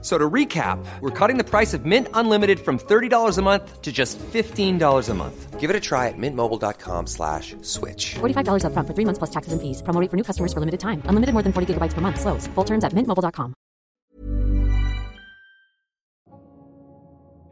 [0.00, 3.90] So to recap, we're cutting the price of Mint Unlimited from $30 a month to
[3.90, 5.58] just $15 a month.
[5.58, 8.14] Give it a try at mintmobile.com slash switch.
[8.20, 9.82] $45 upfront for three months plus taxes and fees.
[9.82, 11.02] Promo rate for new customers for limited time.
[11.10, 12.20] Unlimited more than 40 gigabytes per month.
[12.20, 12.46] Slows.
[12.54, 13.54] Full terms at mintmobile.com.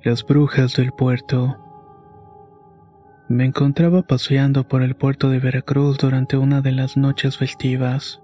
[0.04, 1.56] Las brujas del puerto.
[3.28, 8.20] Me encontraba paseando por el puerto de Veracruz durante una de las noches festivas,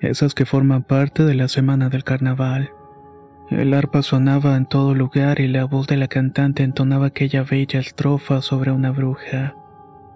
[0.00, 2.72] esas que forman parte de la semana del carnaval.
[3.52, 7.80] El arpa sonaba en todo lugar y la voz de la cantante entonaba aquella bella
[7.80, 9.54] estrofa sobre una bruja.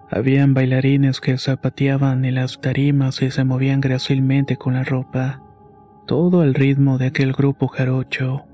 [0.09, 5.43] Habían bailarines que zapateaban en las tarimas y se movían grácilmente con la ropa,
[6.07, 8.45] todo al ritmo de aquel grupo jarocho.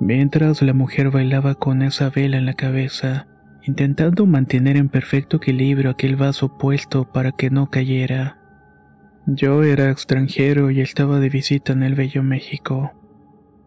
[0.00, 3.28] Mientras la mujer bailaba con esa vela en la cabeza,
[3.62, 8.38] intentando mantener en perfecto equilibrio aquel vaso puesto para que no cayera.
[9.26, 12.92] Yo era extranjero y estaba de visita en el Bello México.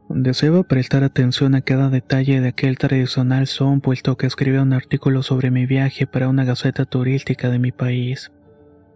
[0.10, 5.24] Deseaba prestar atención a cada detalle de aquel tradicional son puesto que escribía un artículo
[5.24, 8.32] sobre mi viaje para una gaceta turística de mi país.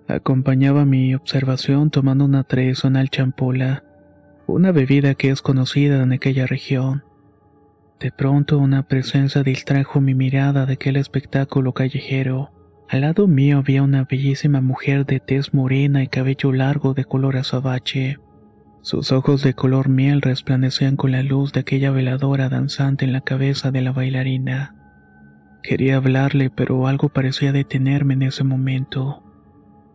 [0.07, 3.83] Acompañaba mi observación tomando una tradicional champola,
[4.47, 7.03] una bebida que es conocida en aquella región.
[7.99, 12.51] De pronto una presencia distrajo mi mirada de aquel espectáculo callejero.
[12.89, 17.37] Al lado mío había una bellísima mujer de tez morena y cabello largo de color
[17.37, 18.17] azabache.
[18.81, 23.21] Sus ojos de color miel resplandecían con la luz de aquella veladora danzante en la
[23.21, 24.75] cabeza de la bailarina.
[25.61, 29.23] Quería hablarle, pero algo parecía detenerme en ese momento.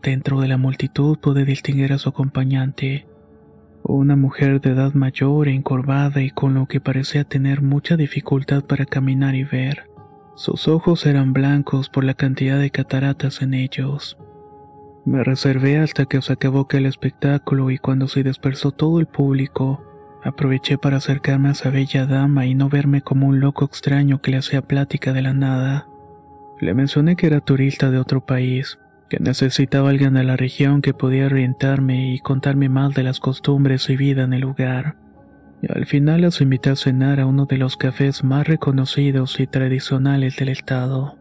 [0.02, 3.06] Dentro de la multitud pude distinguir a su acompañante,
[3.84, 8.86] una mujer de edad mayor encorvada y con lo que parecía tener mucha dificultad para
[8.86, 9.90] caminar y ver.
[10.34, 14.16] Sus ojos eran blancos por la cantidad de cataratas en ellos.
[15.04, 19.82] Me reservé hasta que se acabó aquel espectáculo y cuando se dispersó todo el público,
[20.22, 24.30] aproveché para acercarme a esa bella dama y no verme como un loco extraño que
[24.30, 25.88] le hacía plática de la nada.
[26.60, 28.78] Le mencioné que era turista de otro país,
[29.10, 33.90] que necesitaba alguien de la región que podía orientarme y contarme más de las costumbres
[33.90, 34.96] y vida en el lugar.
[35.62, 39.48] Y al final los invité a cenar a uno de los cafés más reconocidos y
[39.48, 41.18] tradicionales del estado.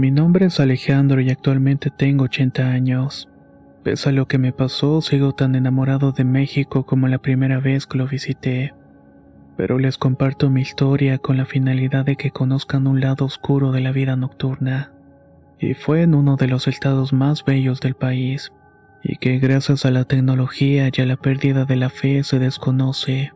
[0.00, 3.28] Mi nombre es Alejandro y actualmente tengo 80 años.
[3.82, 7.86] Pese a lo que me pasó, sigo tan enamorado de México como la primera vez
[7.86, 8.72] que lo visité.
[9.58, 13.82] Pero les comparto mi historia con la finalidad de que conozcan un lado oscuro de
[13.82, 14.90] la vida nocturna.
[15.58, 18.52] Y fue en uno de los estados más bellos del país,
[19.04, 23.32] y que gracias a la tecnología y a la pérdida de la fe se desconoce,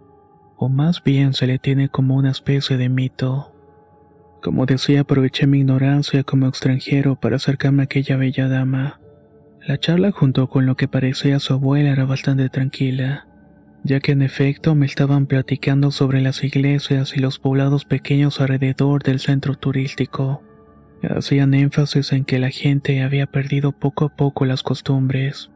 [0.57, 3.54] o más bien se le tiene como una especie de mito.
[4.45, 9.01] Como decía, aproveché mi ignorancia como extranjero para acercarme a aquella bella dama.
[9.67, 13.27] La charla junto con lo que parecía su abuela era bastante tranquila,
[13.85, 19.03] ya que en efecto me estaban platicando sobre las iglesias y los poblados pequeños alrededor
[19.03, 20.43] del centro turístico.
[21.03, 25.51] Hacían énfasis en que la gente había perdido poco a poco las costumbres.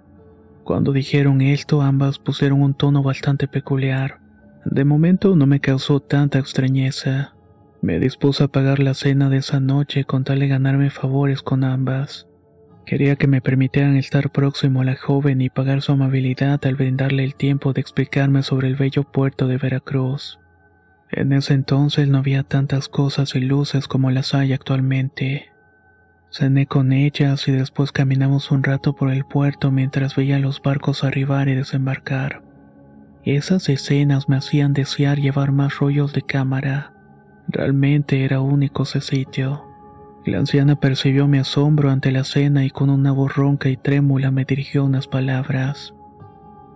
[0.65, 4.21] Cuando dijeron esto, ambas pusieron un tono bastante peculiar.
[4.65, 7.35] De momento no me causó tanta extrañeza.
[7.81, 11.63] Me dispuse a pagar la cena de esa noche con tal de ganarme favores con
[11.63, 12.27] ambas.
[12.85, 17.23] Quería que me permitieran estar próximo a la joven y pagar su amabilidad al brindarle
[17.23, 20.41] el tiempo de explicarme sobre el bello puerto de Veracruz.
[21.11, 25.53] En ese entonces no había tantas cosas y luces como las hay actualmente.
[26.31, 31.05] Cené con ellas y después caminamos un rato por el puerto mientras veía los barcos
[31.05, 32.43] arribar y desembarcar.
[33.25, 36.98] Esas escenas me hacían desear llevar más rollos de cámara.
[37.49, 39.65] Realmente era único ese sitio.
[40.25, 44.31] La anciana percibió mi asombro ante la cena y con una voz ronca y trémula
[44.31, 45.95] me dirigió unas palabras.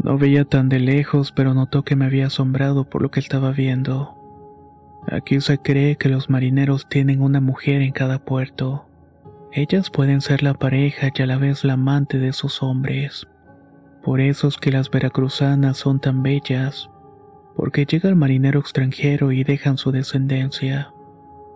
[0.03, 3.53] No veía tan de lejos, pero notó que me había asombrado por lo que estaba
[3.53, 4.17] viendo.
[5.07, 8.87] Aquí se cree que los marineros tienen una mujer en cada puerto.
[9.53, 13.29] Ellas pueden ser la pareja y a la vez la amante de sus hombres.
[14.03, 16.89] Por eso es que las veracruzanas son tan bellas,
[17.57, 20.93] porque llega el marinero extranjero y dejan su descendencia,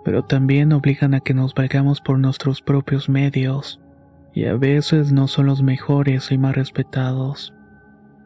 [0.04, 3.80] pero también obligan a que nos valgamos por nuestros propios medios,
[4.34, 7.54] y a veces no son los mejores y más respetados.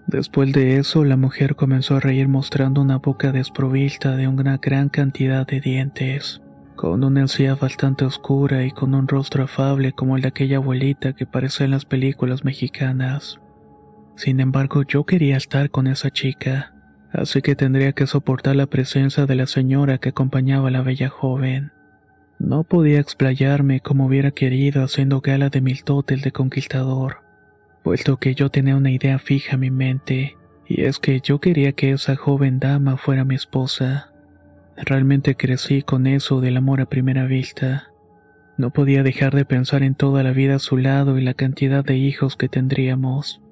[0.06, 4.88] Después de eso, la mujer comenzó a reír mostrando una boca desprovista de una gran
[4.88, 6.42] cantidad de dientes,
[6.74, 11.12] con una encía bastante oscura y con un rostro afable como el de aquella abuelita
[11.12, 13.38] que parece en las películas mexicanas.
[14.16, 16.74] Sin embargo, yo quería estar con esa chica,
[17.12, 21.08] así que tendría que soportar la presencia de la señora que acompañaba a la bella
[21.08, 21.72] joven.
[22.38, 27.18] No podía explayarme como hubiera querido haciendo gala de tóteles de conquistador,
[27.82, 30.36] puesto que yo tenía una idea fija en mi mente,
[30.66, 34.12] y es que yo quería que esa joven dama fuera mi esposa.
[34.76, 37.90] Realmente crecí con eso del amor a primera vista.
[38.56, 41.84] No podía dejar de pensar en toda la vida a su lado y la cantidad
[41.84, 43.42] de hijos que tendríamos,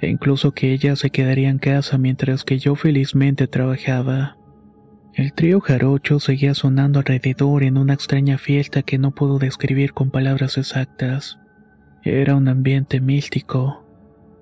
[0.00, 4.36] e incluso que ella se quedaría en casa mientras que yo felizmente trabajaba.
[5.14, 10.10] El trío jarocho seguía sonando alrededor en una extraña fiesta que no puedo describir con
[10.10, 11.38] palabras exactas.
[12.02, 13.84] Era un ambiente místico.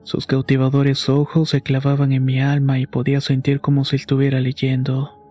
[0.02, 5.22] Sus cautivadores ojos se clavaban en mi alma y podía sentir como si estuviera leyendo.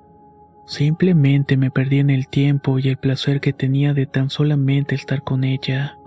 [0.68, 5.24] Simplemente me perdí en el tiempo y el placer que tenía de tan solamente estar
[5.24, 5.98] con ella.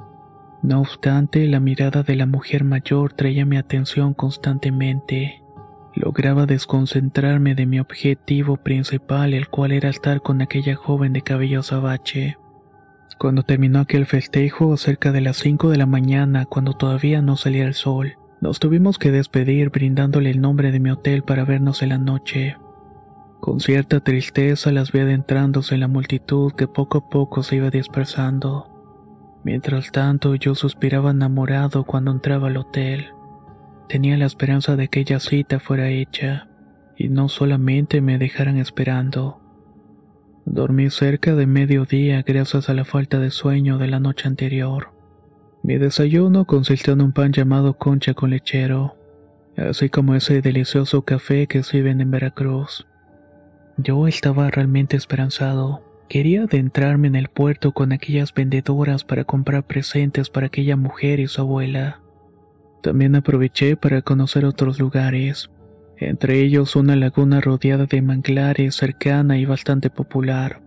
[0.65, 5.43] No obstante, la mirada de la mujer mayor traía mi atención constantemente.
[5.95, 11.61] Lograba desconcentrarme de mi objetivo principal, el cual era estar con aquella joven de cabello
[11.61, 12.39] azabache.
[13.19, 17.67] Cuando terminó aquel festejo, cerca de las 5 de la mañana, cuando todavía no salía
[17.67, 21.91] el sol, nos tuvimos que despedir brindándole el nombre de mi hotel para vernos en
[21.91, 22.57] la noche.
[23.41, 27.69] Con cierta tristeza las vi adentrándose en la multitud que poco a poco se iba
[27.69, 28.74] dispersando.
[29.44, 33.08] Mientras tanto yo suspiraba enamorado cuando entraba al hotel.
[33.88, 36.49] Tenía la esperanza de que aquella cita fuera hecha,
[36.96, 39.41] y no solamente me dejaran esperando.
[40.46, 44.93] Dormí cerca de mediodía gracias a la falta de sueño de la noche anterior.
[45.62, 48.96] Mi desayuno consistió en un pan llamado concha con lechero,
[49.56, 52.87] así como ese delicioso café que sirven en Veracruz.
[53.76, 55.82] Yo estaba realmente esperanzado.
[56.09, 61.27] Quería adentrarme en el puerto con aquellas vendedoras para comprar presentes para aquella mujer y
[61.27, 62.01] su abuela.
[62.83, 65.51] También aproveché para conocer otros lugares,
[65.97, 70.61] entre ellos una laguna rodeada de manglares cercana y bastante popular.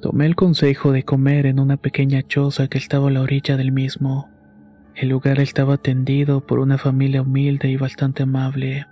[0.00, 3.72] Tomé el consejo de comer en una pequeña choza que estaba a la orilla del
[3.72, 4.30] mismo.
[4.94, 8.86] El lugar estaba atendido por una familia humilde y bastante amable.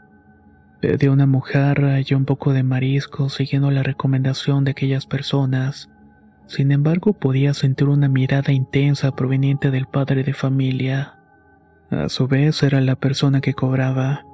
[0.80, 5.90] Pedí una mojarra y un poco de marisco siguiendo la recomendación de aquellas personas.
[6.46, 11.18] Sin embargo, podía sentir una mirada intensa proveniente del padre de familia.
[11.90, 14.24] A su vez, era la persona que cobraba.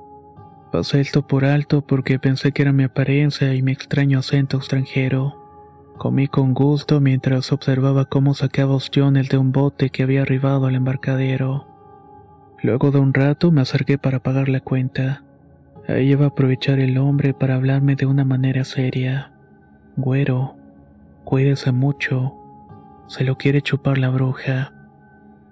[0.70, 5.40] Pasé esto por alto porque pensé que era mi apariencia y mi extraño acento extranjero.
[5.96, 10.74] Comí con gusto mientras observaba cómo sacaba ostiones de un bote que había arribado al
[10.74, 11.68] embarcadero.
[12.62, 15.23] Luego de un rato me acerqué para pagar la cuenta.
[15.86, 19.32] Ahí iba a aprovechar el hombre para hablarme de una manera seria.
[19.96, 20.56] Güero,
[21.24, 22.34] cuídese mucho.
[23.06, 24.72] Se lo quiere chupar la bruja.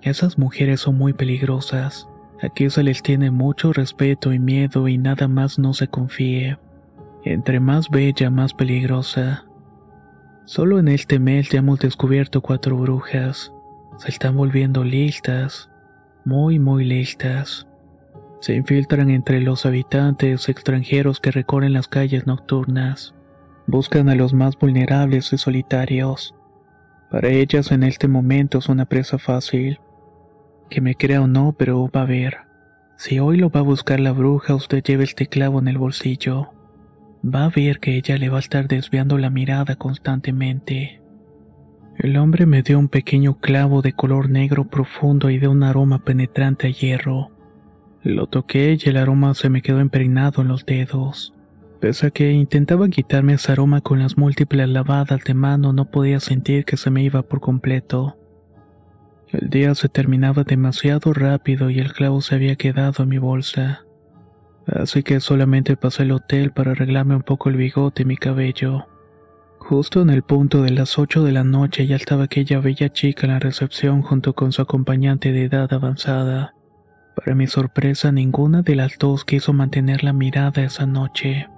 [0.01, 2.09] Esas mujeres son muy peligrosas.
[2.43, 6.59] Aquí se les tiene mucho respeto y miedo y nada más no se confíe.
[7.25, 9.45] Entre más bella, más peligrosa.
[10.45, 13.53] Solo en este mes ya hemos descubierto cuatro brujas.
[13.99, 15.71] Se están volviendo listas.
[16.25, 17.69] Muy, muy listas.
[18.43, 23.15] Se infiltran entre los habitantes extranjeros que recorren las calles nocturnas.
[23.69, 26.35] Buscan a los más vulnerables y solitarios.
[27.09, 29.79] Para ellas en este momento es una presa fácil.
[30.69, 32.39] Que me crea o no, pero va a ver.
[32.97, 36.53] Si hoy lo va a buscar la bruja, usted lleve este clavo en el bolsillo.
[37.25, 41.01] Va a ver que ella le va a estar desviando la mirada constantemente.
[41.97, 46.01] El hombre me dio un pequeño clavo de color negro profundo y de un aroma
[46.01, 47.31] penetrante a hierro.
[48.05, 51.35] Lo toqué y el aroma se me quedó impregnado en los dedos.
[51.81, 56.19] Pese a que intentaba quitarme ese aroma con las múltiples lavadas de mano, no podía
[56.19, 58.17] sentir que se me iba por completo.
[59.29, 63.85] El día se terminaba demasiado rápido y el clavo se había quedado en mi bolsa.
[64.67, 68.87] Así que solamente pasé al hotel para arreglarme un poco el bigote y mi cabello.
[69.59, 73.27] Justo en el punto de las ocho de la noche ya estaba aquella bella chica
[73.27, 76.55] en la recepción junto con su acompañante de edad avanzada.
[77.15, 81.49] Para mi sorpresa, ninguna de las dos quiso mantener la mirada esa noche.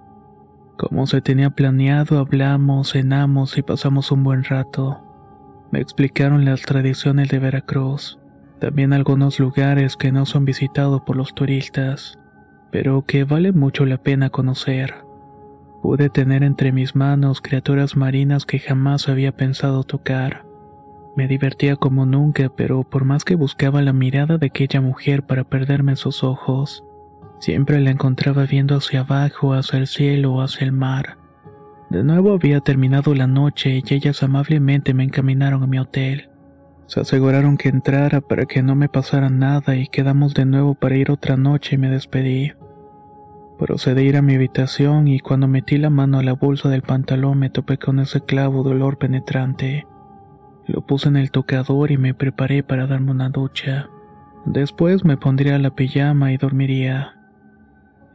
[0.76, 5.00] Como se tenía planeado, hablamos, cenamos y pasamos un buen rato.
[5.70, 8.18] Me explicaron las tradiciones de Veracruz,
[8.61, 12.18] también algunos lugares que no son visitados por los turistas,
[12.73, 14.94] pero que vale mucho la pena conocer.
[15.82, 20.43] Pude tener entre mis manos criaturas marinas que jamás había pensado tocar.
[21.16, 25.44] Me divertía como nunca, pero por más que buscaba la mirada de aquella mujer para
[25.44, 26.85] perderme sus ojos,
[27.38, 31.18] siempre la encontraba viendo hacia abajo, hacia el cielo o hacia el mar.
[31.90, 36.30] De nuevo había terminado la noche y ellas amablemente me encaminaron a mi hotel.
[36.87, 40.97] Se aseguraron que entrara para que no me pasara nada y quedamos de nuevo para
[40.97, 42.52] ir otra noche y me despedí.
[43.59, 46.83] Procedí a ir a mi habitación y cuando metí la mano a la bolsa del
[46.83, 49.87] pantalón me topé con ese clavo dolor penetrante.
[50.66, 53.88] Lo puse en el tocador y me preparé para darme una ducha.
[54.47, 57.16] Después me pondría la pijama y dormiría.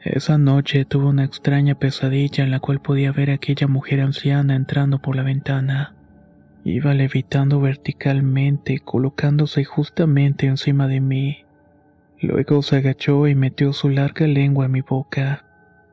[0.02, 4.56] Esa noche tuve una extraña pesadilla en la cual podía ver a aquella mujer anciana
[4.56, 5.96] entrando por la ventana.
[6.64, 11.46] Iba levitando verticalmente, colocándose justamente encima de mí.
[12.22, 15.46] Luego se agachó y metió su larga lengua en mi boca.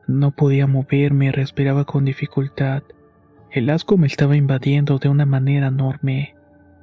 [0.07, 2.83] No podía moverme y respiraba con dificultad.
[3.51, 6.36] El asco me estaba invadiendo de una manera enorme.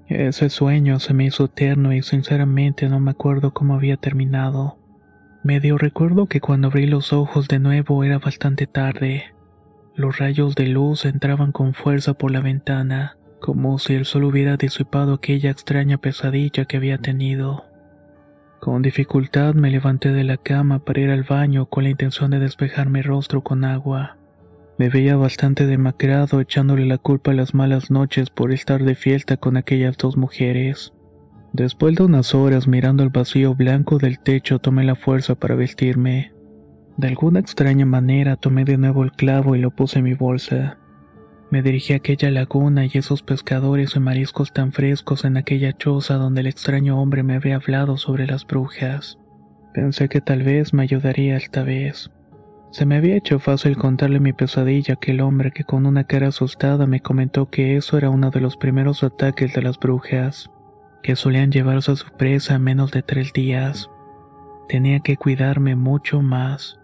[0.08, 4.78] Ese sueño se me hizo eterno y sinceramente no me acuerdo cómo había terminado.
[5.42, 9.34] Medio recuerdo que cuando abrí los ojos de nuevo era bastante tarde.
[9.94, 14.56] Los rayos de luz entraban con fuerza por la ventana, como si el sol hubiera
[14.56, 17.64] disipado aquella extraña pesadilla que había tenido.
[18.60, 22.38] Con dificultad me levanté de la cama para ir al baño con la intención de
[22.38, 24.16] despejar mi rostro con agua.
[24.76, 29.36] Me veía bastante demacrado echándole la culpa a las malas noches por estar de fiesta
[29.36, 30.92] con aquellas dos mujeres.
[31.52, 36.32] Después de unas horas mirando el vacío blanco del techo tomé la fuerza para vestirme.
[36.96, 40.78] De alguna extraña manera tomé de nuevo el clavo y lo puse en mi bolsa.
[41.52, 46.14] Me dirigí a aquella laguna y esos pescadores y mariscos tan frescos en aquella choza
[46.14, 49.18] donde el extraño hombre me había hablado sobre las brujas.
[49.72, 52.10] Pensé que tal vez me ayudaría esta vez.
[52.74, 56.88] Se me había hecho fácil contarle mi pesadilla aquel hombre que con una cara asustada
[56.88, 60.50] me comentó que eso era uno de los primeros ataques de las brujas,
[61.00, 63.88] que solían llevarse a su presa en menos de tres días.
[64.68, 66.80] Tenía que cuidarme mucho más.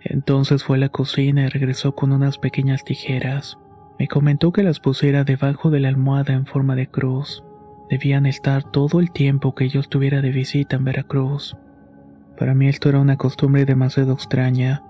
[0.00, 3.58] Entonces fue a la cocina y regresó con unas pequeñas tijeras.
[3.96, 7.44] Me comentó que las pusiera debajo de la almohada en forma de cruz.
[7.88, 11.56] Debían estar todo el tiempo que yo estuviera de visita en Veracruz.
[12.36, 14.82] Para mí esto era una costumbre demasiado extraña,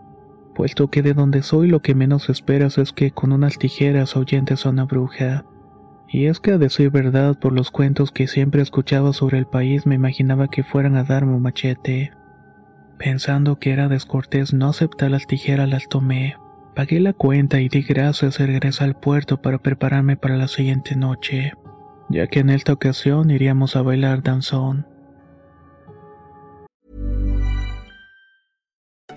[0.58, 4.66] puesto que de donde soy lo que menos esperas es que con unas tijeras ahuyentes
[4.66, 5.44] a una bruja.
[6.08, 9.86] Y es que a decir verdad, por los cuentos que siempre escuchaba sobre el país
[9.86, 12.10] me imaginaba que fueran a darme un machete.
[12.98, 16.34] Pensando que era descortés no aceptar las tijeras las tomé.
[16.74, 20.96] Pagué la cuenta y di gracias y regresé al puerto para prepararme para la siguiente
[20.96, 21.52] noche,
[22.08, 24.88] ya que en esta ocasión iríamos a bailar danzón.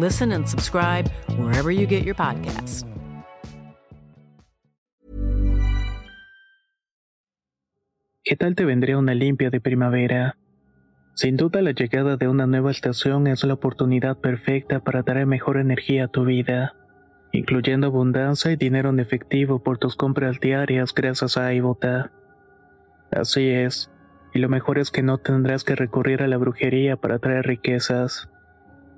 [0.00, 2.86] Listen and subscribe wherever you get your podcasts.
[8.24, 10.38] ¿Qué tal te vendría una limpia de primavera?
[11.12, 15.58] Sin duda la llegada de una nueva estación es la oportunidad perfecta para traer mejor
[15.58, 16.74] energía a tu vida,
[17.32, 22.10] incluyendo abundancia y dinero en efectivo por tus compras diarias gracias a iBota.
[23.10, 23.90] Así es,
[24.32, 28.29] y lo mejor es que no tendrás que recurrir a la brujería para traer riquezas.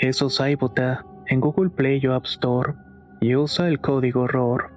[0.00, 2.72] Eso es iBota en Google Play o App Store
[3.20, 4.70] y usa el código ROR.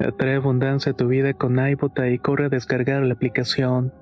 [0.00, 3.92] Atrae abundancia a tu vida con iBota y corre a descargar la aplicación.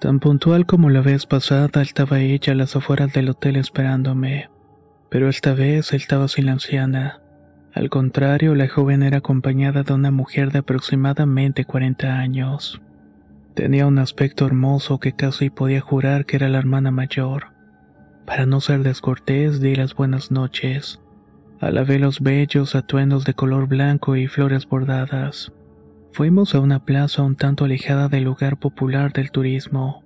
[0.00, 4.48] Tan puntual como la vez pasada estaba ella a las afueras del hotel esperándome,
[5.12, 7.20] pero esta vez estaba sin anciana.
[7.74, 12.80] Al contrario, la joven era acompañada de una mujer de aproximadamente 40 años.
[13.52, 17.48] Tenía un aspecto hermoso que casi podía jurar que era la hermana mayor.
[18.24, 20.98] Para no ser descortés, di las buenas noches.
[21.60, 25.52] Alabé los bellos atuendos de color blanco y flores bordadas.
[26.12, 30.01] Fuimos a una plaza un tanto alejada del lugar popular del turismo.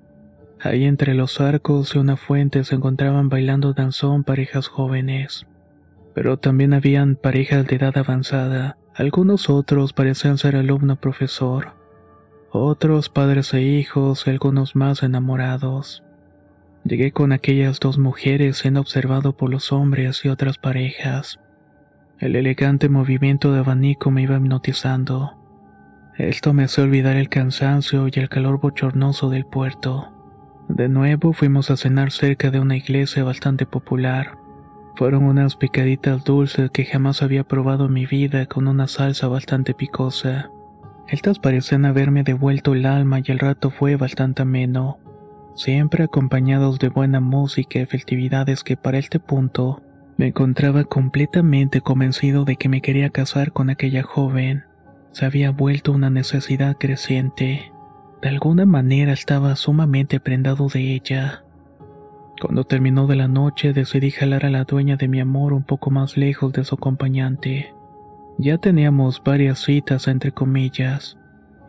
[0.61, 5.47] Ahí entre los arcos y una fuente se encontraban bailando danzón parejas jóvenes.
[6.15, 8.79] Pero también habían parejas de edad avanzada.
[8.95, 11.75] Algunos otros parecían ser alumno-profesor.
[12.51, 16.03] Otros padres e hijos y algunos más enamorados.
[16.85, 21.39] Llegué con aquellas dos mujeres siendo observado por los hombres y otras parejas.
[22.19, 25.37] El elegante movimiento de abanico me iba hipnotizando.
[26.17, 30.16] Esto me hacía olvidar el cansancio y el calor bochornoso del puerto.
[30.69, 34.39] De nuevo fuimos a cenar cerca de una iglesia bastante popular.
[34.97, 39.75] Fueron unas picaditas dulces que jamás había probado en mi vida con una salsa bastante
[39.75, 40.51] picosa.
[41.09, 44.99] Estas parecían haberme devuelto el alma y el rato fue bastante ameno,
[45.55, 49.83] siempre acompañados de buena música y festividades que para este punto
[50.17, 54.65] me encontraba completamente convencido de que me quería casar con aquella joven
[55.17, 57.73] se había vuelto una necesidad creciente.
[58.23, 61.43] De alguna manera estaba sumamente prendado de ella.
[62.41, 65.91] Cuando terminó de la noche decidí jalar a la dueña de mi amor un poco
[65.91, 67.75] más lejos de su acompañante.
[68.39, 71.19] Ya teníamos varias citas entre comillas,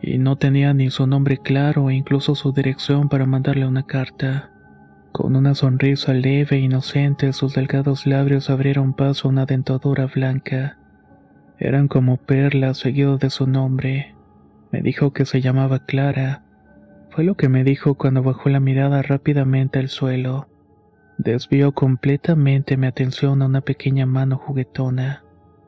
[0.02, 4.50] y no tenía ni su nombre claro e incluso su dirección para mandarle una carta.
[5.12, 10.78] Con una sonrisa leve e inocente sus delgados labios abrieron paso a una dentadura blanca.
[11.58, 14.14] Eran como perlas seguido de su nombre.
[14.70, 16.42] Me dijo que se llamaba Clara.
[17.10, 20.48] Fue lo que me dijo cuando bajó la mirada rápidamente al suelo.
[21.16, 25.24] Desvió completamente mi atención a una pequeña mano juguetona,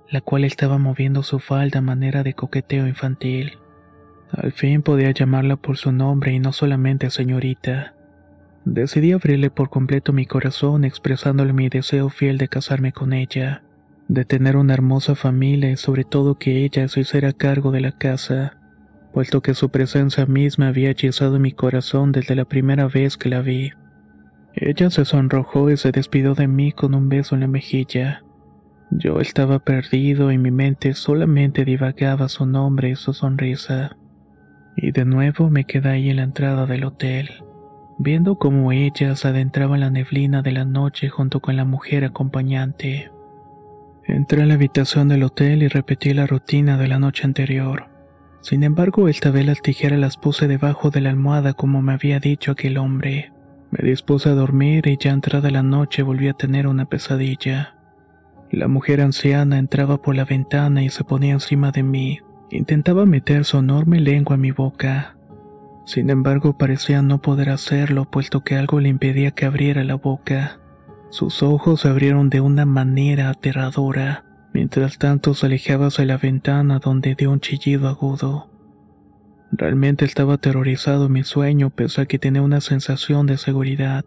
[0.08, 3.58] la cual estaba moviendo su falda a manera de coqueteo infantil.
[4.30, 7.94] Al fin podía llamarla por su nombre y no solamente señorita.
[8.64, 13.62] Decidí abrirle por completo mi corazón expresándole mi deseo fiel de casarme con ella
[14.10, 17.92] de tener una hermosa familia y sobre todo que ella se hiciera cargo de la
[17.92, 18.56] casa,
[19.12, 23.40] puesto que su presencia misma había hechizado mi corazón desde la primera vez que la
[23.40, 23.72] vi.
[24.54, 28.22] Ella se sonrojó y se despidió de mí con un beso en la mejilla.
[28.90, 33.96] Yo estaba perdido y mi mente solamente divagaba su nombre y su sonrisa.
[34.76, 37.30] Y de nuevo me quedé ahí en la entrada del hotel,
[37.98, 42.04] viendo cómo ella se adentraba en la neblina de la noche junto con la mujer
[42.04, 43.10] acompañante.
[44.04, 47.89] Entré a la habitación del hotel y repetí la rutina de la noche anterior.
[48.40, 52.20] Sin embargo, esta vez las tijeras las puse debajo de la almohada como me había
[52.20, 53.33] dicho aquel hombre.
[53.70, 57.76] Me dispuse a dormir y ya entrada la noche volví a tener una pesadilla.
[58.50, 62.18] La mujer anciana entraba por la ventana y se ponía encima de mí.
[62.50, 65.16] Intentaba meter su enorme lengua en mi boca.
[65.85, 70.59] Sin embargo, parecía no poder hacerlo, puesto que algo le impedía que abriera la boca.
[71.11, 76.78] Sus ojos se abrieron de una manera aterradora, mientras tanto se alejaba hacia la ventana
[76.78, 78.50] donde dio un chillido agudo.
[79.52, 84.04] Realmente estaba aterrorizado en mi sueño, pese a que tenía una sensación de seguridad.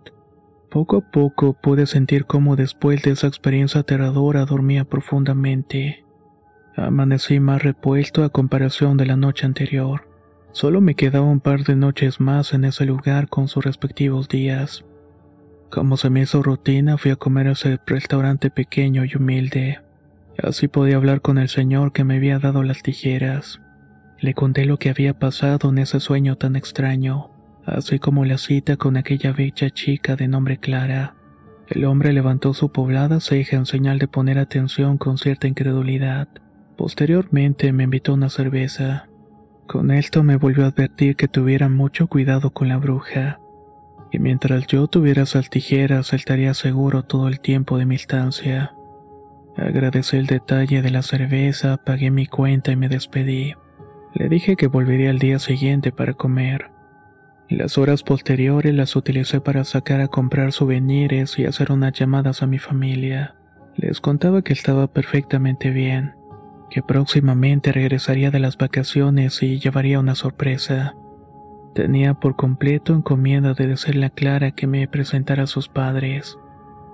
[0.71, 6.03] Poco a poco pude sentir cómo después de esa experiencia aterradora dormía profundamente.
[6.75, 10.09] Amanecí más repuesto a comparación de la noche anterior.
[10.53, 14.83] Solo me quedaba un par de noches más en ese lugar con sus respectivos días.
[15.69, 19.82] Como se me hizo rutina, fui a comer a ese restaurante pequeño y humilde.
[20.41, 23.61] Así podía hablar con el señor que me había dado las tijeras.
[24.19, 27.29] Le conté lo que había pasado en ese sueño tan extraño,
[27.65, 31.15] así como la cita con aquella bella chica de nombre Clara.
[31.67, 36.27] El hombre levantó su poblada ceja en señal de poner atención con cierta incredulidad.
[36.77, 39.07] Posteriormente me invitó una cerveza.
[39.67, 43.39] Con esto me volvió a advertir que tuviera mucho cuidado con la bruja
[44.13, 48.75] y mientras yo tuviera esas tijeras estaría seguro todo el tiempo de mi estancia.
[49.57, 53.53] Agradecí el detalle de la cerveza, pagué mi cuenta y me despedí.
[54.13, 56.71] Le dije que volvería al día siguiente para comer.
[57.49, 62.47] Las horas posteriores las utilicé para sacar a comprar souvenirs y hacer unas llamadas a
[62.47, 63.35] mi familia.
[63.75, 66.15] Les contaba que estaba perfectamente bien,
[66.69, 70.95] que próximamente regresaría de las vacaciones y llevaría una sorpresa.
[71.75, 76.37] Tenía por completo encomienda de decirle a Clara que me presentara a sus padres,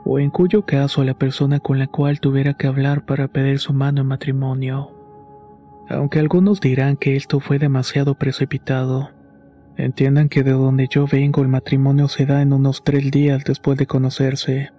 [0.05, 3.73] o en cuyo caso la persona con la cual tuviera que hablar para pedir su
[3.73, 4.91] mano en matrimonio.
[5.89, 9.09] Aunque algunos dirán que esto fue demasiado precipitado,
[9.75, 13.77] entiendan que de donde yo vengo el matrimonio se da en unos tres días después
[13.77, 14.71] de conocerse.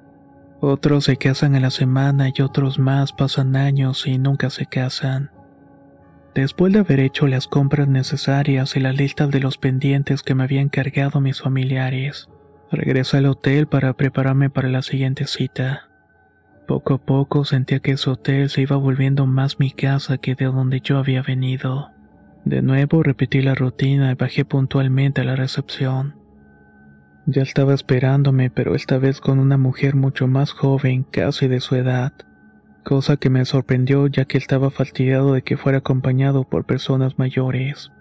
[0.60, 5.30] Otros se casan a la semana y otros más pasan años y nunca se casan.
[6.34, 10.44] Después de haber hecho las compras necesarias y la lista de los pendientes que me
[10.44, 12.28] habían cargado mis familiares,
[12.70, 15.88] regresé al hotel para prepararme para la siguiente cita.
[16.66, 20.46] Poco a poco sentía que ese hotel se iba volviendo más mi casa que de
[20.46, 21.90] donde yo había venido.
[22.44, 26.14] De nuevo repetí la rutina y bajé puntualmente a la recepción.
[27.26, 31.74] Ya estaba esperándome, pero esta vez con una mujer mucho más joven, casi de su
[31.76, 32.12] edad
[32.82, 37.92] cosa que me sorprendió ya que estaba fastidiado de que fuera acompañado por personas mayores.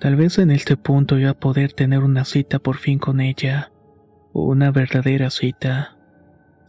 [0.00, 3.70] Tal vez en este punto iba a poder tener una cita por fin con ella,
[4.44, 5.96] una verdadera cita.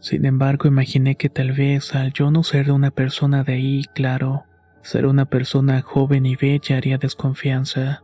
[0.00, 3.84] Sin embargo, imaginé que tal vez al yo no ser de una persona de ahí,
[3.94, 4.44] claro,
[4.82, 8.02] ser una persona joven y bella haría desconfianza.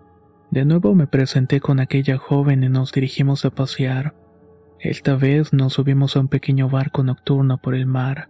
[0.50, 4.14] De nuevo me presenté con aquella joven y nos dirigimos a pasear.
[4.81, 8.29] Esta vez nos subimos a un pequeño barco nocturno por el mar.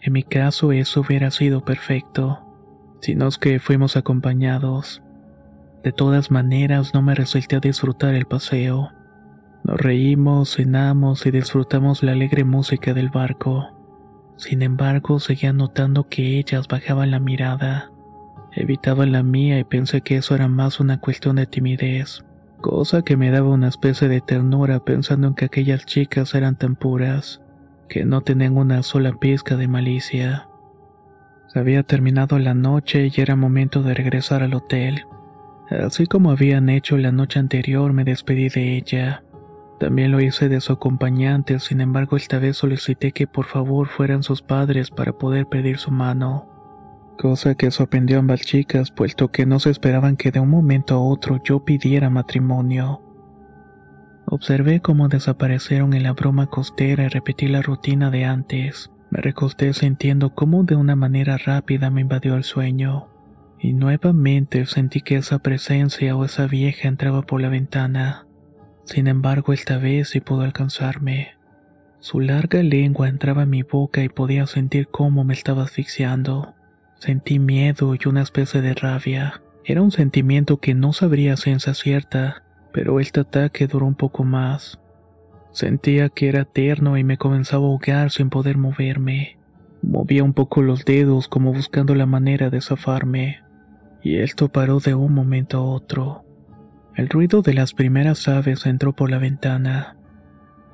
[0.00, 2.40] En mi caso eso hubiera sido perfecto,
[3.00, 5.02] sino es que fuimos acompañados.
[5.82, 8.90] De todas maneras no me resulté a disfrutar el paseo.
[9.64, 13.70] Nos reímos, cenamos y disfrutamos la alegre música del barco.
[14.36, 17.90] Sin embargo, seguía notando que ellas bajaban la mirada.
[18.52, 22.26] Evitaban la mía y pensé que eso era más una cuestión de timidez,
[22.60, 26.76] cosa que me daba una especie de ternura pensando en que aquellas chicas eran tan
[26.76, 27.40] puras
[27.88, 30.46] que no tenían una sola pizca de malicia.
[31.54, 35.06] había terminado la noche y era momento de regresar al hotel.
[35.70, 39.23] Así como habían hecho la noche anterior, me despedí de ella.
[39.78, 44.22] También lo hice de su acompañante, sin embargo esta vez solicité que por favor fueran
[44.22, 46.48] sus padres para poder pedir su mano.
[47.18, 50.94] Cosa que sorprendió a ambas chicas, puesto que no se esperaban que de un momento
[50.94, 53.02] a otro yo pidiera matrimonio.
[54.26, 58.90] Observé cómo desaparecieron en la broma costera y repetí la rutina de antes.
[59.10, 63.08] Me recosté sintiendo cómo de una manera rápida me invadió el sueño.
[63.60, 68.23] Y nuevamente sentí que esa presencia o esa vieja entraba por la ventana.
[68.84, 71.34] Sin embargo, esta vez sí pudo alcanzarme.
[72.00, 76.54] Su larga lengua entraba en mi boca y podía sentir cómo me estaba asfixiando.
[76.96, 79.42] Sentí miedo y una especie de rabia.
[79.64, 82.42] Era un sentimiento que no sabría ciencia cierta,
[82.72, 84.78] pero este ataque duró un poco más.
[85.52, 89.38] Sentía que era eterno y me comenzaba a ahogar sin poder moverme.
[89.80, 93.42] Movía un poco los dedos como buscando la manera de zafarme,
[94.02, 96.23] y esto paró de un momento a otro.
[96.96, 99.96] El ruido de las primeras aves entró por la ventana.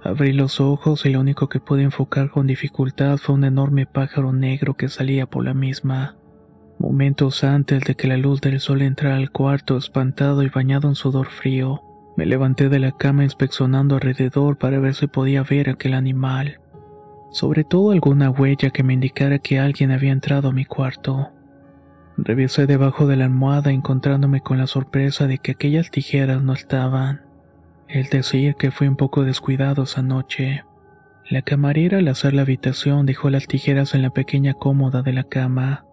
[0.02, 4.30] Abrí los ojos y lo único que pude enfocar con dificultad fue un enorme pájaro
[4.32, 6.16] negro que salía por la misma.
[6.78, 10.94] Momentos antes de que la luz del sol entrara al cuarto, espantado y bañado en
[10.94, 11.82] sudor frío,
[12.18, 16.60] me levanté de la cama inspeccionando alrededor para ver si podía ver aquel animal.
[17.32, 21.30] Sobre todo alguna huella que me indicara que alguien había entrado a mi cuarto.
[22.22, 27.22] Revisé debajo de la almohada encontrándome con la sorpresa de que aquellas tijeras no estaban.
[27.88, 30.64] Es decir, que fui un poco descuidado esa noche.
[31.30, 35.24] La camarera al hacer la habitación dejó las tijeras en la pequeña cómoda de la
[35.24, 35.86] cama.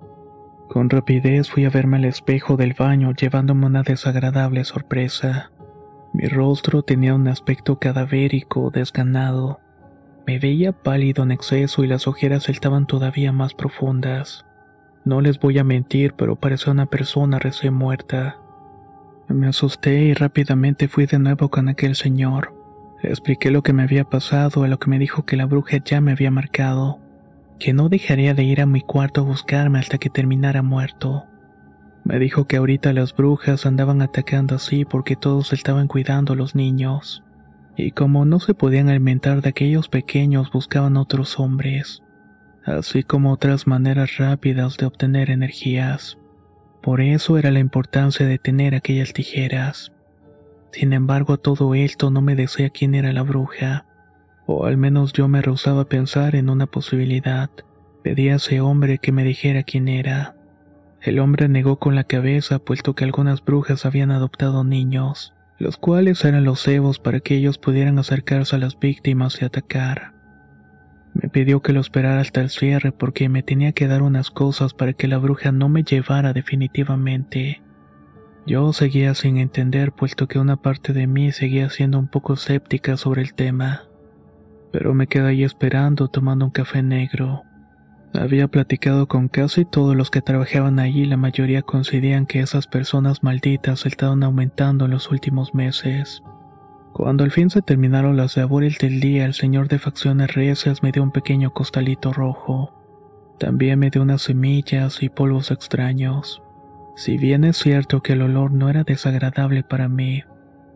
[0.68, 5.52] Con rapidez fui a verme al espejo del baño llevándome una desagradable sorpresa.
[6.14, 9.62] Mi rostro tenía un aspecto cadavérico, desganado.
[10.26, 14.47] Me veía pálido en exceso y las ojeras estaban todavía más profundas.
[15.08, 18.42] No les voy a mentir, pero parecía una persona recién muerta.
[19.30, 22.54] Me asusté y rápidamente fui de nuevo con aquel señor.
[23.02, 25.78] Le expliqué lo que me había pasado, a lo que me dijo que la bruja
[25.78, 27.00] ya me había marcado,
[27.58, 31.24] que no dejaría de ir a mi cuarto a buscarme hasta que terminara muerto.
[32.04, 36.54] Me dijo que ahorita las brujas andaban atacando así porque todos estaban cuidando a los
[36.54, 37.24] niños.
[37.78, 42.04] Y como no se podían alimentar de aquellos pequeños, buscaban otros hombres.
[42.68, 46.18] Así como otras maneras rápidas de obtener energías.
[46.82, 49.94] Por eso era la importancia de tener aquellas tijeras.
[50.74, 53.86] Sin embargo, a todo esto no me decía quién era la bruja.
[54.46, 57.50] O al menos yo me rehusaba a pensar en una posibilidad.
[58.04, 60.36] Pedí a ese hombre que me dijera quién era.
[61.02, 66.26] El hombre negó con la cabeza puesto que algunas brujas habían adoptado niños, los cuales
[66.26, 70.17] eran los cebos para que ellos pudieran acercarse a las víctimas y atacar.
[71.22, 74.76] Me pidió que lo esperara hasta el cierre porque me tenía que dar unas cosas
[74.76, 77.62] para que la bruja no me llevara definitivamente.
[78.46, 82.98] Yo seguía sin entender puesto que una parte de mí seguía siendo un poco escéptica
[82.98, 83.84] sobre el tema.
[84.72, 87.42] Pero me quedé ahí esperando tomando un café negro.
[88.14, 92.68] Había platicado con casi todos los que trabajaban allí y la mayoría coincidían que esas
[92.68, 96.22] personas malditas estaban aumentando en los últimos meses.
[96.98, 100.92] Cuando al fin se terminaron las labores del día, el señor de facciones recias me
[100.92, 102.74] dio un pequeño costalito rojo.
[103.38, 106.42] También me dio unas semillas y polvos extraños.
[106.96, 110.24] Si bien es cierto que el olor no era desagradable para mí,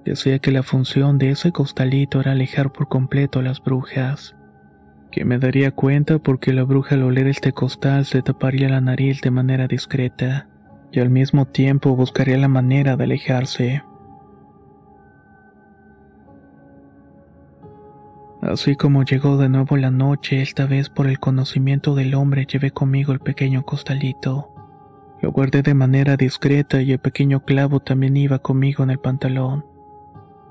[0.05, 4.35] decía que la función de ese costalito era alejar por completo a las brujas.
[5.11, 9.21] Que me daría cuenta porque la bruja al oler este costal se taparía la nariz
[9.21, 10.47] de manera discreta,
[10.91, 13.81] y al mismo tiempo buscaría la manera de alejarse.
[18.41, 22.71] Así como llegó de nuevo la noche, esta vez por el conocimiento del hombre llevé
[22.71, 24.51] conmigo el pequeño costalito.
[25.21, 29.65] Lo guardé de manera discreta y el pequeño clavo también iba conmigo en el pantalón.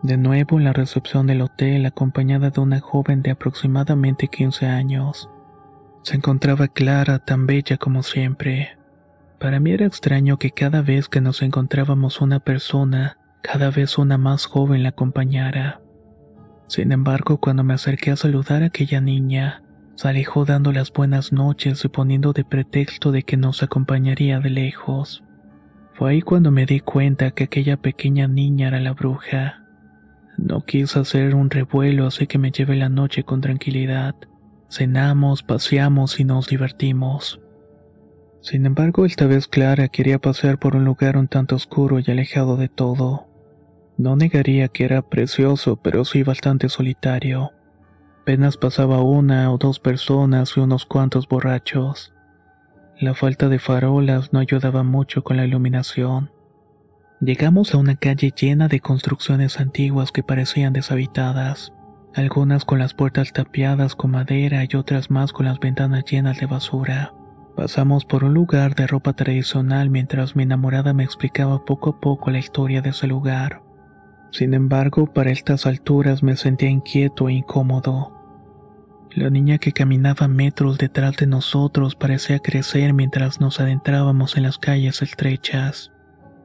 [0.02, 5.28] De nuevo en la recepción del hotel, acompañada de una joven de aproximadamente 15 años.
[6.02, 8.78] Se encontraba Clara, tan bella como siempre.
[9.40, 14.16] Para mí era extraño que cada vez que nos encontrábamos una persona, cada vez una
[14.16, 15.79] más joven la acompañara.
[16.70, 19.64] Sin embargo, cuando me acerqué a saludar a aquella niña,
[19.96, 24.50] se alejó dando las buenas noches y poniendo de pretexto de que nos acompañaría de
[24.50, 25.24] lejos.
[25.94, 29.64] Fue ahí cuando me di cuenta que aquella pequeña niña era la bruja.
[30.38, 34.14] No quise hacer un revuelo, así que me llevé la noche con tranquilidad.
[34.70, 37.40] Cenamos, paseamos y nos divertimos.
[38.42, 42.56] Sin embargo, esta vez Clara quería pasear por un lugar un tanto oscuro y alejado
[42.56, 43.26] de todo.
[44.00, 47.52] No negaría que era precioso, pero sí bastante solitario.
[48.22, 52.14] Apenas pasaba una o dos personas y unos cuantos borrachos.
[52.98, 56.30] La falta de farolas no ayudaba mucho con la iluminación.
[57.20, 61.74] Llegamos a una calle llena de construcciones antiguas que parecían deshabitadas,
[62.14, 66.46] algunas con las puertas tapiadas con madera y otras más con las ventanas llenas de
[66.46, 67.12] basura.
[67.54, 72.30] Pasamos por un lugar de ropa tradicional mientras mi enamorada me explicaba poco a poco
[72.30, 73.60] la historia de ese lugar.
[74.30, 78.16] Sin embargo, para estas alturas me sentía inquieto e incómodo.
[79.12, 84.58] La niña que caminaba metros detrás de nosotros parecía crecer mientras nos adentrábamos en las
[84.58, 85.90] calles estrechas.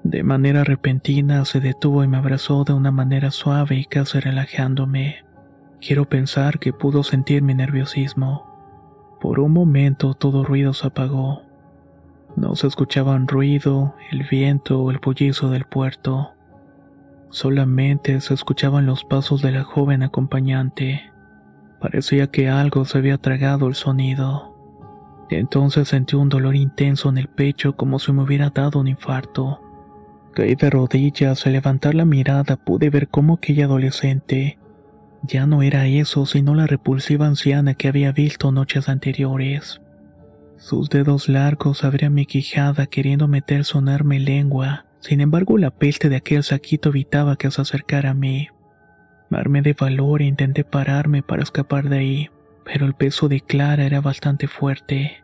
[0.04, 5.24] De manera repentina se detuvo y me abrazó de una manera suave y casi relajándome.
[5.80, 9.18] Quiero pensar que pudo sentir mi nerviosismo.
[9.20, 11.44] Por un momento todo ruido se apagó.
[12.36, 16.35] No se escuchaban ruido, el viento o el bullizo del puerto.
[17.36, 21.12] Solamente se escuchaban los pasos de la joven acompañante.
[21.82, 24.56] Parecía que algo se había tragado el sonido.
[25.30, 29.60] Entonces sentí un dolor intenso en el pecho como si me hubiera dado un infarto.
[30.34, 34.58] Caí de rodillas, al levantar la mirada pude ver cómo aquella adolescente
[35.22, 39.82] ya no era eso, sino la repulsiva anciana que había visto noches anteriores.
[40.56, 46.16] Sus dedos largos abrían mi quijada queriendo meter sonarme lengua, sin embargo la peste de
[46.16, 48.48] aquel saquito evitaba que se acercara a mí.
[49.30, 52.30] Armé de valor e intenté pararme para escapar de ahí,
[52.64, 55.24] pero el peso de Clara era bastante fuerte.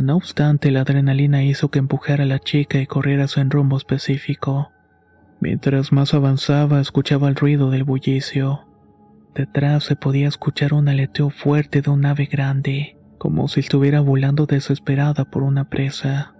[0.00, 3.76] No obstante, la adrenalina hizo que empujara a la chica y corriera hacia un rumbo
[3.76, 4.72] específico.
[5.40, 8.66] Mientras más avanzaba, escuchaba el ruido del bullicio.
[9.34, 14.46] Detrás se podía escuchar un aleteo fuerte de un ave grande, como si estuviera volando
[14.46, 16.34] desesperada por una presa.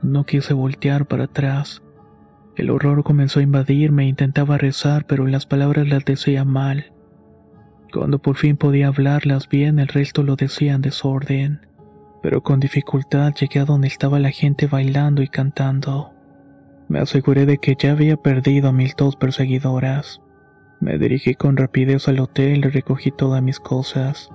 [0.00, 1.82] No quise voltear para atrás.
[2.58, 6.92] El horror comenzó a invadirme e intentaba rezar, pero las palabras las decía mal.
[7.92, 11.60] Cuando por fin podía hablarlas bien, el resto lo decía en desorden.
[12.20, 16.10] Pero con dificultad llegué a donde estaba la gente bailando y cantando.
[16.88, 20.20] Me aseguré de que ya había perdido a mis dos perseguidoras.
[20.80, 24.30] Me dirigí con rapidez al hotel y recogí todas mis cosas.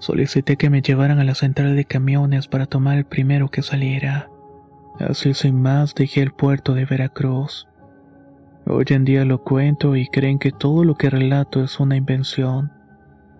[0.00, 4.28] Solicité que me llevaran a la central de camiones para tomar el primero que saliera.
[5.00, 7.66] Así sin más dejé el puerto de Veracruz.
[8.66, 12.72] Hoy en día lo cuento y creen que todo lo que relato es una invención.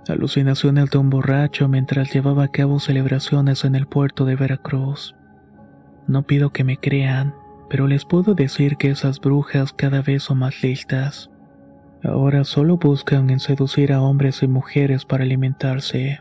[0.09, 5.15] Alucinaciones de un borracho mientras llevaba a cabo celebraciones en el puerto de Veracruz.
[6.07, 7.35] No pido que me crean,
[7.71, 11.31] pero les puedo decir que esas brujas cada vez son más listas.
[12.03, 16.21] Ahora solo buscan en seducir a hombres y mujeres para alimentarse.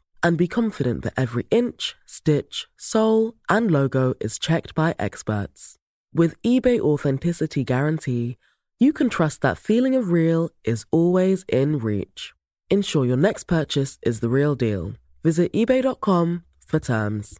[0.23, 5.77] and be confident that every inch, stitch, sole, and logo is checked by experts.
[6.13, 8.37] With eBay Authenticity Guarantee,
[8.79, 12.33] you can trust that feeling of real is always in reach.
[12.69, 14.93] Ensure your next purchase is the real deal.
[15.23, 17.37] Visit eBay.com for terms.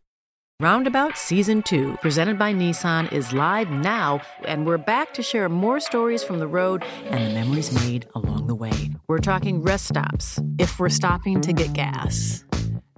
[0.61, 5.79] Roundabout Season 2, presented by Nissan, is live now, and we're back to share more
[5.79, 8.91] stories from the road and the memories made along the way.
[9.07, 12.45] We're talking rest stops, if we're stopping to get gas.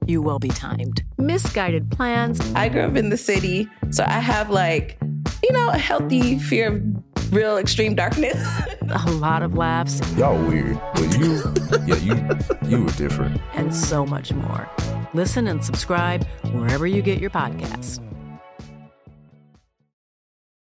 [0.06, 1.04] You will be timed.
[1.18, 2.40] Misguided plans.
[2.54, 4.98] I grew up in the city, so I have like,
[5.42, 8.38] you know, a healthy fear of real extreme darkness.
[8.90, 10.02] a lot of laughs.
[10.18, 11.42] Y'all weird, but you,
[11.86, 13.42] yeah, you, you were different.
[13.54, 14.70] And so much more.
[15.14, 18.00] Listen and subscribe wherever you get your podcasts.